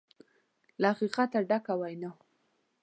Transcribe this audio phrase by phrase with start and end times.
[0.81, 2.11] له حقیقته ډکه وینا